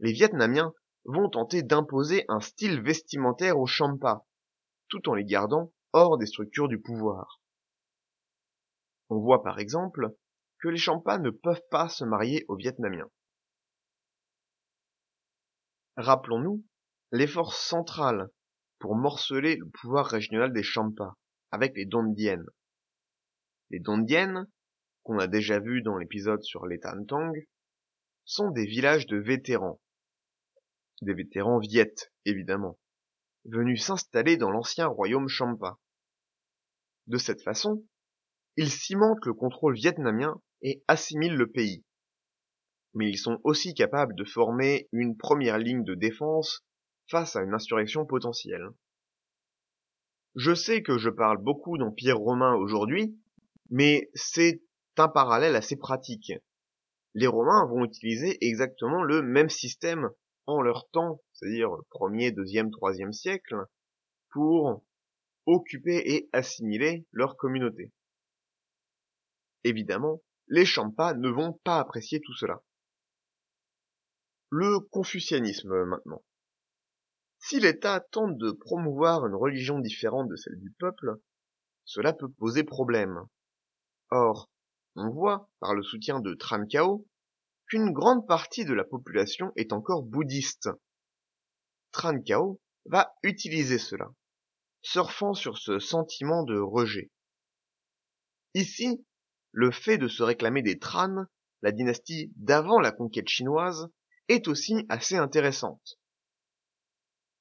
les 0.00 0.12
Vietnamiens 0.12 0.74
vont 1.04 1.30
tenter 1.30 1.62
d'imposer 1.62 2.24
un 2.28 2.40
style 2.40 2.82
vestimentaire 2.82 3.58
aux 3.58 3.66
Champa, 3.66 4.26
tout 4.88 5.08
en 5.08 5.14
les 5.14 5.24
gardant 5.24 5.72
hors 5.92 6.18
des 6.18 6.26
structures 6.26 6.68
du 6.68 6.80
pouvoir. 6.80 7.40
On 9.10 9.18
voit 9.20 9.42
par 9.42 9.58
exemple 9.58 10.14
que 10.58 10.68
les 10.68 10.78
Champa 10.78 11.18
ne 11.18 11.30
peuvent 11.30 11.66
pas 11.70 11.88
se 11.88 12.04
marier 12.04 12.44
aux 12.48 12.56
Vietnamiens. 12.56 13.10
Rappelons-nous 15.96 16.64
l'effort 17.12 17.54
central 17.54 18.30
pour 18.78 18.94
morceler 18.94 19.56
le 19.56 19.68
pouvoir 19.68 20.06
régional 20.06 20.52
des 20.52 20.62
Champa 20.62 21.16
avec 21.50 21.76
les 21.76 21.86
Dondien. 21.86 22.44
Les 23.70 23.80
Dondien, 23.80 24.46
qu'on 25.02 25.18
a 25.18 25.26
déjà 25.26 25.58
vu 25.58 25.82
dans 25.82 25.96
l'épisode 25.96 26.42
sur 26.42 26.66
les 26.66 26.78
Tantong, 26.78 27.46
sont 28.24 28.50
des 28.50 28.66
villages 28.66 29.06
de 29.06 29.16
vétérans. 29.16 29.80
Des 31.02 31.14
vétérans 31.14 31.58
Viet, 31.58 31.94
évidemment, 32.24 32.78
venus 33.44 33.84
s'installer 33.84 34.36
dans 34.36 34.50
l'ancien 34.50 34.86
royaume 34.86 35.28
Champa. 35.28 35.78
De 37.06 37.16
cette 37.16 37.42
façon, 37.42 37.84
ils 38.58 38.72
cimentent 38.72 39.24
le 39.24 39.34
contrôle 39.34 39.76
vietnamien 39.76 40.42
et 40.62 40.82
assimilent 40.88 41.36
le 41.36 41.48
pays. 41.48 41.84
Mais 42.92 43.08
ils 43.08 43.16
sont 43.16 43.38
aussi 43.44 43.72
capables 43.72 44.16
de 44.16 44.24
former 44.24 44.88
une 44.90 45.16
première 45.16 45.58
ligne 45.58 45.84
de 45.84 45.94
défense 45.94 46.66
face 47.06 47.36
à 47.36 47.42
une 47.42 47.54
insurrection 47.54 48.04
potentielle. 48.04 48.68
Je 50.34 50.54
sais 50.54 50.82
que 50.82 50.98
je 50.98 51.08
parle 51.08 51.38
beaucoup 51.40 51.78
d'empire 51.78 52.18
romain 52.18 52.56
aujourd'hui, 52.56 53.16
mais 53.70 54.10
c'est 54.14 54.60
un 54.96 55.06
parallèle 55.08 55.54
assez 55.54 55.76
pratique. 55.76 56.32
les 57.14 57.28
Romains 57.28 57.64
vont 57.66 57.84
utiliser 57.84 58.44
exactement 58.44 59.04
le 59.04 59.22
même 59.22 59.50
système 59.50 60.10
en 60.46 60.62
leur 60.62 60.88
temps, 60.90 61.20
c'est-à-dire 61.32 61.70
premier, 61.90 62.32
deuxième, 62.32 62.72
troisième 62.72 63.12
siècle, 63.12 63.54
pour 64.32 64.84
occuper 65.46 66.02
et 66.12 66.28
assimiler 66.32 67.06
leur 67.12 67.36
communauté. 67.36 67.92
Évidemment, 69.64 70.22
les 70.48 70.64
Champas 70.64 71.14
ne 71.14 71.28
vont 71.28 71.52
pas 71.64 71.78
apprécier 71.78 72.20
tout 72.20 72.34
cela. 72.34 72.62
Le 74.50 74.80
confucianisme 74.80 75.84
maintenant. 75.84 76.24
Si 77.38 77.60
l'État 77.60 78.00
tente 78.00 78.36
de 78.38 78.50
promouvoir 78.50 79.26
une 79.26 79.34
religion 79.34 79.78
différente 79.78 80.28
de 80.28 80.36
celle 80.36 80.58
du 80.58 80.72
peuple, 80.78 81.20
cela 81.84 82.12
peut 82.12 82.30
poser 82.30 82.64
problème. 82.64 83.26
Or, 84.10 84.50
on 84.96 85.10
voit, 85.10 85.50
par 85.60 85.74
le 85.74 85.82
soutien 85.82 86.20
de 86.20 86.34
Trankao, 86.34 87.06
qu'une 87.68 87.92
grande 87.92 88.26
partie 88.26 88.64
de 88.64 88.74
la 88.74 88.84
population 88.84 89.52
est 89.56 89.72
encore 89.72 90.02
bouddhiste. 90.02 90.70
Trankao 91.92 92.60
va 92.86 93.14
utiliser 93.22 93.78
cela, 93.78 94.10
surfant 94.82 95.34
sur 95.34 95.58
ce 95.58 95.78
sentiment 95.78 96.42
de 96.42 96.58
rejet. 96.58 97.10
Ici, 98.54 99.04
le 99.52 99.70
fait 99.70 99.98
de 99.98 100.08
se 100.08 100.22
réclamer 100.22 100.62
des 100.62 100.78
Tran, 100.78 101.24
la 101.62 101.72
dynastie 101.72 102.32
d'avant 102.36 102.80
la 102.80 102.92
conquête 102.92 103.28
chinoise, 103.28 103.88
est 104.28 104.48
aussi 104.48 104.86
assez 104.88 105.16
intéressante. 105.16 105.98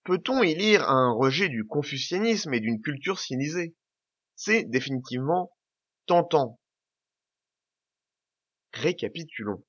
Peut-on 0.04 0.42
y 0.42 0.56
lire 0.56 0.90
un 0.90 1.12
rejet 1.12 1.50
du 1.50 1.66
confucianisme 1.66 2.54
et 2.54 2.62
d'une 2.62 2.82
culture 2.82 3.20
sinisée? 3.20 3.76
C'est 4.36 4.64
définitivement 4.64 5.52
tentant. 6.06 6.60
Récapitulons. 8.72 9.66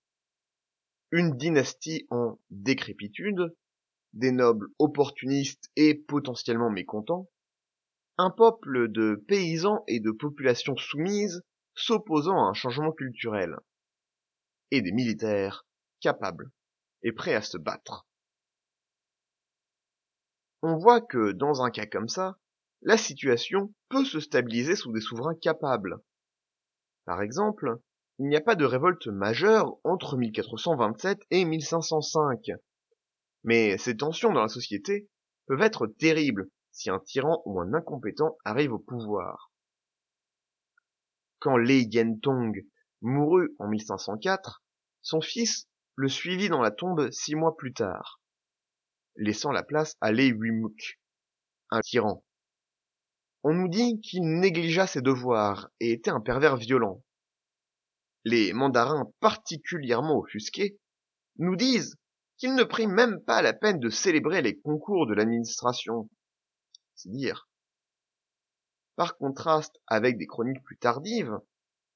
Une 1.11 1.37
dynastie 1.37 2.07
en 2.11 2.39
décrépitude, 2.51 3.57
des 4.13 4.31
nobles 4.31 4.69
opportunistes 4.79 5.71
et 5.75 5.95
potentiellement 5.95 6.71
mécontents, 6.71 7.29
un 8.17 8.31
peuple 8.31 8.93
de 8.93 9.23
paysans 9.27 9.83
et 9.89 10.01
de 10.01 10.11
populations 10.11 10.77
soumises 10.77 11.43
s'opposant 11.79 12.37
à 12.37 12.51
un 12.51 12.55
changement 12.55 12.93
culturel, 12.93 13.57
et 14.71 14.83
des 14.83 14.93
militaires 14.93 15.67
capables 16.01 16.51
et 17.03 17.13
prêts 17.13 17.35
à 17.35 17.43
se 17.43 17.57
battre. 17.57 18.07
On 20.63 20.77
voit 20.77 21.01
que 21.01 21.33
dans 21.33 21.63
un 21.63 21.71
cas 21.71 21.87
comme 21.87 22.09
ça, 22.09 22.39
la 22.83 22.97
situation 22.97 23.73
peut 23.89 24.05
se 24.05 24.21
stabiliser 24.21 24.77
sous 24.77 24.93
des 24.93 25.01
souverains 25.01 25.37
capables. 25.37 26.01
Par 27.05 27.23
exemple, 27.23 27.79
il 28.19 28.27
n'y 28.27 28.37
a 28.37 28.41
pas 28.41 28.57
de 28.57 28.65
révolte 28.65 29.07
majeure 29.07 29.79
entre 29.85 30.17
1427 30.17 31.21
et 31.31 31.45
1505. 31.45 32.51
Mais 33.45 33.79
ces 33.79 33.97
tensions 33.97 34.33
dans 34.33 34.43
la 34.43 34.49
société 34.49 35.09
peuvent 35.47 35.63
être 35.63 35.87
terribles 35.87 36.49
si 36.73 36.91
un 36.91 36.99
tyran 36.99 37.43
ou 37.45 37.61
un 37.61 37.73
incompétent 37.75 38.37
arrive 38.45 38.73
au 38.73 38.79
pouvoir. 38.79 39.53
Quand 41.41 41.57
Lei 41.57 41.83
Yentong 41.83 42.67
mourut 43.01 43.55
en 43.59 43.69
1504, 43.69 44.63
son 45.03 45.21
fils 45.21 45.69
le 45.95 46.09
suivit 46.09 46.49
dans 46.49 46.61
la 46.61 46.71
tombe 46.71 47.11
six 47.11 47.35
mois 47.35 47.57
plus 47.57 47.73
tard, 47.73 48.21
laissant 49.17 49.53
la 49.53 49.63
place 49.63 49.97
à 50.01 50.13
Lei 50.13 50.29
Huimuk, 50.29 51.01
un 51.71 51.81
tyran. 51.81 52.25
On 53.45 53.55
nous 53.55 53.69
dit 53.69 54.01
qu'il 54.01 54.23
négligea 54.23 54.87
ses 54.87 55.01
devoirs 55.01 55.71
et 55.81 55.93
était 55.93 56.11
un 56.11 56.21
pervers 56.21 56.57
violent. 56.57 57.03
Les 58.25 58.53
mandarins 58.53 59.11
particulièrement 59.21 60.19
offusqués 60.19 60.79
nous 61.39 61.57
disent 61.57 61.97
qu'il 62.37 62.55
ne 62.55 62.65
prit 62.65 62.87
même 62.87 63.23
pas 63.25 63.43
la 63.43 63.53
peine 63.53 63.81
de 63.81 63.91
célébrer 63.91 64.43
les 64.43 64.59
concours 64.59 65.07
de 65.07 65.15
l'administration. 65.15 66.09
C'est 66.95 67.11
dire. 67.11 67.49
Par 68.99 69.17
contraste 69.17 69.81
avec 69.87 70.19
des 70.19 70.27
chroniques 70.27 70.65
plus 70.65 70.77
tardives, 70.77 71.39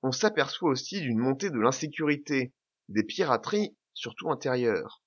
on 0.02 0.12
s'aperçoit 0.12 0.70
aussi 0.70 1.00
d'une 1.00 1.18
montée 1.18 1.50
de 1.50 1.58
l'insécurité, 1.58 2.54
des 2.88 3.02
pirateries, 3.02 3.76
surtout 3.92 4.30
intérieures. 4.30 5.02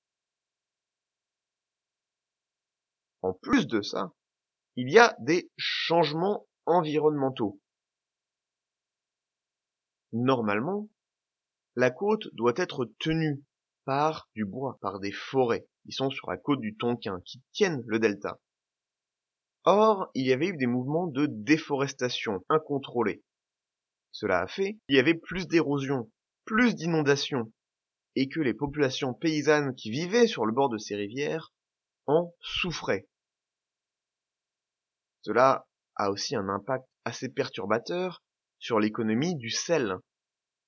En 3.22 3.32
plus 3.32 3.66
de 3.66 3.82
ça, 3.82 4.12
il 4.76 4.92
y 4.92 5.00
a 5.00 5.16
des 5.22 5.50
changements 5.56 6.46
environnementaux. 6.66 7.62
Normalement, 10.12 10.90
la 11.78 11.92
côte 11.92 12.28
doit 12.34 12.56
être 12.58 12.92
tenue 13.00 13.42
par 13.86 14.30
du 14.36 14.44
bois, 14.44 14.80
par 14.82 15.00
des 15.00 15.14
forêts 15.14 15.66
qui 15.86 15.94
sont 15.94 16.10
sur 16.10 16.30
la 16.30 16.36
côte 16.36 16.60
du 16.60 16.76
Tonkin, 16.76 17.22
qui 17.22 17.42
tiennent 17.54 17.86
le 17.88 18.00
delta. 18.00 18.42
Or, 19.66 20.10
il 20.14 20.28
y 20.28 20.34
avait 20.34 20.48
eu 20.48 20.58
des 20.58 20.68
mouvements 20.68 21.08
de 21.08 21.26
déforestation 21.26 22.46
incontrôlés. 22.50 23.24
Cela 24.12 24.42
a 24.42 24.48
fait 24.48 24.78
qu'il 24.86 24.96
y 24.96 25.00
avait 25.00 25.16
plus 25.16 25.48
d'érosion, 25.48 26.12
plus 26.46 26.76
d'inondations, 26.76 27.52
et 28.16 28.30
que 28.30 28.40
les 28.40 28.54
populations 28.54 29.14
paysannes 29.14 29.76
qui 29.76 29.90
vivaient 29.90 30.28
sur 30.28 30.46
le 30.46 30.54
bord 30.54 30.70
de 30.70 30.78
ces 30.78 30.96
rivières 30.96 31.52
en 32.06 32.34
souffraient. 32.42 33.08
Cela 35.22 35.68
a 35.96 36.12
aussi 36.12 36.36
un 36.36 36.48
impact 36.48 36.86
assez 37.04 37.30
perturbateur 37.30 38.24
sur 38.60 38.80
l'économie 38.80 39.36
du 39.36 39.50
sel 39.50 39.98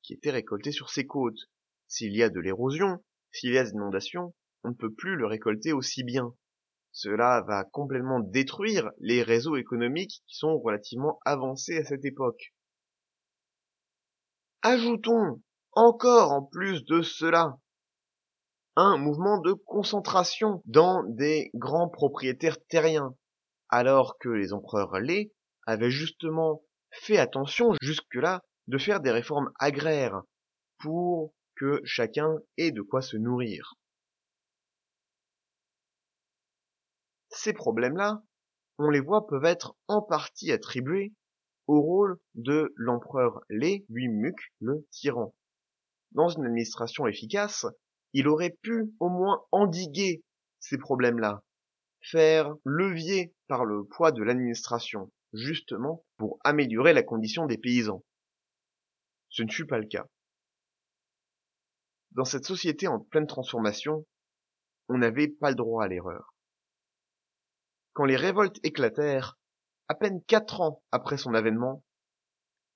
qui 0.02 0.14
était 0.14 0.32
récolté 0.32 0.72
sur 0.72 0.90
ces 0.90 1.06
côtes. 1.06 1.50
S'il 1.88 2.16
y 2.16 2.24
a 2.24 2.30
de 2.30 2.40
l'érosion, 2.40 3.04
s'il 3.32 3.54
y 3.54 3.58
a 3.58 3.64
des 3.64 3.72
inondations, 3.72 4.34
on 4.64 4.70
ne 4.70 4.76
peut 4.76 4.94
plus 4.94 5.16
le 5.16 5.28
récolter 5.28 5.72
aussi 5.72 6.04
bien. 6.04 6.34
Cela 7.00 7.44
va 7.48 7.64
complètement 7.64 8.20
détruire 8.20 8.90
les 8.98 9.22
réseaux 9.22 9.56
économiques 9.56 10.24
qui 10.26 10.36
sont 10.36 10.58
relativement 10.58 11.20
avancés 11.26 11.78
à 11.78 11.84
cette 11.84 12.04
époque. 12.06 12.56
Ajoutons 14.64 15.40
encore 15.74 16.32
en 16.32 16.42
plus 16.42 16.86
de 16.86 17.04
cela 17.04 17.60
un 18.76 18.98
mouvement 18.98 19.40
de 19.40 19.54
concentration 19.54 20.64
dans 20.66 21.04
des 21.04 21.52
grands 21.54 21.88
propriétaires 21.88 22.58
terriens, 22.66 23.16
alors 23.70 24.18
que 24.18 24.30
les 24.30 24.52
empereurs 24.52 25.00
lais 25.00 25.32
avaient 25.68 25.92
justement 25.92 26.64
fait 26.90 27.20
attention 27.20 27.74
jusque-là 27.80 28.42
de 28.66 28.80
faire 28.80 29.02
des 29.02 29.12
réformes 29.12 29.52
agraires 29.60 30.24
pour 30.80 31.36
que 31.58 31.80
chacun 31.84 32.40
ait 32.58 32.72
de 32.72 32.82
quoi 32.82 33.04
se 33.04 33.18
nourrir. 33.18 33.78
Ces 37.40 37.54
problèmes-là, 37.54 38.24
on 38.80 38.90
les 38.90 39.00
voit 39.00 39.28
peuvent 39.28 39.46
être 39.46 39.78
en 39.88 40.02
partie 40.02 40.52
attribués 40.52 41.14
au 41.68 41.80
rôle 41.82 42.18
de 42.34 42.74
l'empereur 42.78 43.42
Lé, 43.50 43.86
Muc, 43.90 44.36
le 44.60 44.88
tyran. 44.90 45.36
Dans 46.14 46.30
une 46.30 46.48
administration 46.48 47.06
efficace, 47.06 47.68
il 48.14 48.28
aurait 48.28 48.58
pu 48.64 48.92
au 49.00 49.10
moins 49.10 49.44
endiguer 49.52 50.24
ces 50.60 50.80
problèmes-là, 50.80 51.44
faire 52.02 52.56
levier 52.66 53.36
par 53.48 53.66
le 53.66 53.86
poids 53.86 54.12
de 54.12 54.24
l'administration, 54.24 55.12
justement 55.32 56.04
pour 56.18 56.40
améliorer 56.44 56.94
la 56.94 57.04
condition 57.04 57.46
des 57.46 57.60
paysans. 57.60 58.04
Ce 59.30 59.44
ne 59.44 59.52
fut 59.52 59.68
pas 59.68 59.78
le 59.78 59.88
cas. 59.88 60.08
Dans 62.14 62.26
cette 62.26 62.46
société 62.46 62.88
en 62.88 63.00
pleine 63.00 63.28
transformation, 63.28 64.08
on 64.90 64.98
n'avait 64.98 65.28
pas 65.28 65.52
le 65.52 65.56
droit 65.56 65.84
à 65.84 65.88
l'erreur. 65.88 66.34
Quand 67.98 68.06
les 68.06 68.16
révoltes 68.16 68.60
éclatèrent, 68.62 69.40
à 69.88 69.96
peine 69.96 70.24
quatre 70.26 70.62
ans 70.62 70.84
après 70.92 71.18
son 71.18 71.34
avènement, 71.34 71.84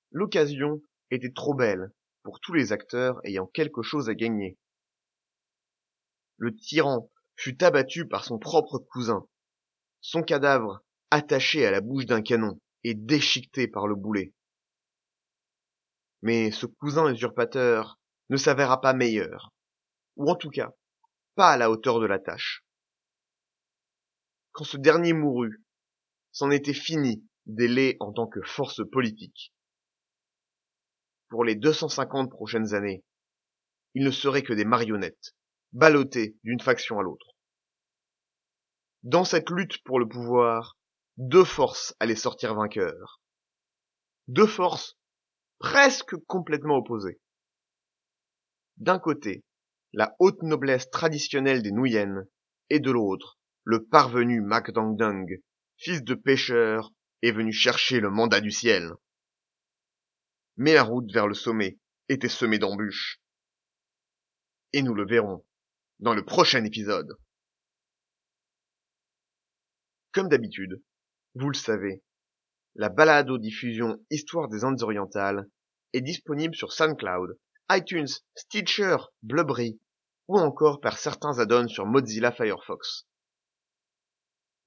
l'occasion 0.10 0.82
était 1.12 1.32
trop 1.32 1.54
belle 1.54 1.92
pour 2.24 2.40
tous 2.40 2.54
les 2.54 2.72
acteurs 2.72 3.24
ayant 3.24 3.46
quelque 3.46 3.84
chose 3.84 4.10
à 4.10 4.16
gagner. 4.16 4.58
Le 6.38 6.56
tyran 6.56 7.12
fut 7.36 7.64
abattu 7.64 8.08
par 8.08 8.24
son 8.24 8.40
propre 8.40 8.80
cousin, 8.80 9.28
son 10.00 10.24
cadavre 10.24 10.84
attaché 11.12 11.68
à 11.68 11.72
la 11.72 11.82
bouche 11.82 12.08
d'un 12.08 12.24
canon 12.24 12.60
et 12.84 12.96
déchiqueté 12.96 13.68
par 13.68 13.86
le 13.86 13.94
boulet. 13.94 14.34
Mais 16.24 16.50
ce 16.50 16.66
cousin 16.66 17.14
usurpateur 17.14 18.00
ne 18.32 18.38
s'avéra 18.38 18.82
pas 18.82 18.94
meilleur, 18.94 19.54
ou 20.16 20.32
en 20.32 20.36
tout 20.36 20.50
cas, 20.50 20.74
pas 21.36 21.52
à 21.52 21.58
la 21.58 21.70
hauteur 21.70 22.00
de 22.00 22.08
la 22.08 22.18
tâche. 22.18 22.66
Quand 24.52 24.64
ce 24.64 24.78
dernier 24.78 25.14
mourut, 25.14 25.64
c'en 26.32 26.52
était 26.52 26.74
fini 26.74 27.26
des 27.46 27.68
laits 27.68 27.98
en 28.00 28.12
tant 28.12 28.28
que 28.28 28.42
force 28.42 28.82
politique. 28.92 29.54
Pour 31.30 31.44
les 31.46 31.56
250 31.56 32.30
prochaines 32.30 32.74
années, 32.74 33.04
ils 33.94 34.04
ne 34.04 34.12
seraient 34.12 34.44
que 34.44 34.54
des 34.54 34.66
marionnettes, 34.66 35.36
ballottées 35.72 36.38
d'une 36.44 36.60
faction 36.60 37.00
à 37.00 37.04
l'autre. 37.04 37.36
Dans 39.04 39.26
cette 39.26 39.50
lutte 39.50 39.82
pour 39.84 40.00
le 40.00 40.08
pouvoir, 40.08 40.78
deux 41.18 41.46
forces 41.46 41.96
allaient 42.00 42.16
sortir 42.16 42.54
vainqueurs. 42.56 43.22
Deux 44.28 44.48
forces 44.48 44.98
presque 45.60 46.16
complètement 46.28 46.78
opposées. 46.78 47.20
D'un 48.78 49.00
côté, 49.00 49.44
la 49.94 50.16
haute 50.20 50.42
noblesse 50.42 50.90
traditionnelle 50.90 51.62
des 51.62 51.72
Nuyen, 51.72 52.26
et 52.70 52.80
de 52.80 52.92
l'autre, 52.92 53.38
le 53.64 53.86
parvenu 53.86 54.42
Macdangdang, 54.42 55.28
fils 55.78 56.04
de 56.04 56.16
pêcheur, 56.16 56.92
est 57.22 57.32
venu 57.32 57.52
chercher 57.52 58.00
le 58.00 58.10
mandat 58.10 58.42
du 58.42 58.52
ciel. 58.52 58.92
Mais 60.58 60.74
la 60.74 60.84
route 60.84 61.12
vers 61.12 61.28
le 61.28 61.34
sommet 61.34 61.78
était 62.10 62.30
semée 62.30 62.60
d'embûches. 62.60 63.22
Et 64.74 64.82
nous 64.82 64.94
le 64.94 65.06
verrons 65.06 65.46
dans 66.00 66.14
le 66.14 66.26
prochain 66.26 66.64
épisode. 66.66 67.18
Comme 70.12 70.28
d'habitude, 70.28 70.82
vous 71.36 71.50
le 71.50 71.56
savez, 71.56 72.04
la 72.76 72.90
balado-diffusion 72.90 74.04
Histoire 74.10 74.50
des 74.50 74.64
Indes 74.64 74.82
orientales 74.82 75.50
est 75.94 76.02
disponible 76.02 76.56
sur 76.56 76.74
SoundCloud, 76.74 77.38
iTunes, 77.70 78.08
Stitcher, 78.36 78.98
Blubbery 79.24 79.80
ou 80.28 80.38
encore 80.40 80.82
par 80.82 80.98
certains 80.98 81.40
add-ons 81.40 81.68
sur 81.68 81.86
Mozilla 81.86 82.32
Firefox. 82.32 83.08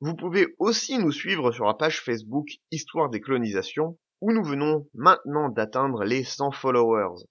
Vous 0.05 0.15
pouvez 0.15 0.55
aussi 0.59 0.99
nous 0.99 1.13
suivre 1.13 1.51
sur 1.51 1.65
la 1.65 1.73
page 1.73 2.03
Facebook 2.03 2.47
Histoire 2.71 3.09
des 3.09 3.23
colonisations 3.23 3.99
où 4.21 4.35
nous 4.35 4.45
venons 4.45 4.87
maintenant 4.93 5.49
d'atteindre 5.49 6.05
les 6.05 6.25
100 6.25 6.51
followers. 6.51 7.25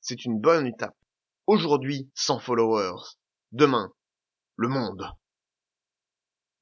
C'est 0.00 0.24
une 0.24 0.40
bonne 0.40 0.66
étape. 0.66 0.96
Aujourd'hui, 1.46 2.10
100 2.14 2.38
followers. 2.38 3.02
Demain, 3.52 3.92
le 4.56 4.68
monde. 4.68 5.04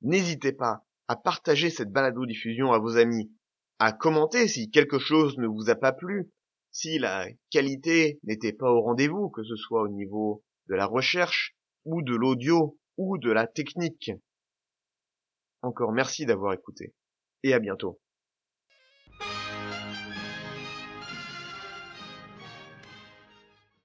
N'hésitez 0.02 0.50
pas 0.50 0.84
à 1.06 1.14
partager 1.14 1.70
cette 1.70 1.92
balado-diffusion 1.92 2.72
à 2.72 2.80
vos 2.80 2.96
amis, 2.96 3.30
à 3.78 3.92
commenter 3.92 4.48
si 4.48 4.72
quelque 4.72 4.98
chose 4.98 5.38
ne 5.38 5.46
vous 5.46 5.70
a 5.70 5.76
pas 5.76 5.92
plu, 5.92 6.32
si 6.72 6.98
la 6.98 7.28
qualité 7.50 8.18
n'était 8.24 8.52
pas 8.52 8.72
au 8.72 8.80
rendez-vous, 8.80 9.30
que 9.30 9.44
ce 9.44 9.54
soit 9.54 9.82
au 9.82 9.88
niveau 9.88 10.42
de 10.66 10.74
la 10.74 10.86
recherche, 10.86 11.54
ou 11.84 12.02
de 12.02 12.16
l'audio, 12.16 12.76
ou 12.96 13.18
de 13.18 13.30
la 13.30 13.46
technique. 13.46 14.10
Encore 15.64 15.92
merci 15.92 16.26
d'avoir 16.26 16.52
écouté, 16.52 16.94
et 17.42 17.54
à 17.54 17.58
bientôt. 17.58 17.98